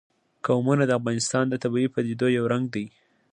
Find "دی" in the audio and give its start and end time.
2.75-2.85